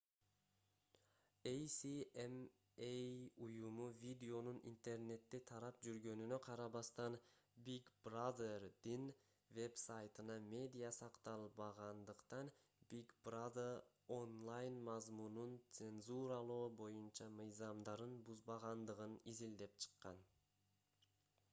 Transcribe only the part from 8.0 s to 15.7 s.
brother'дин вебсайтына медиа сакталбагандыктан big brother онлайн мазмунун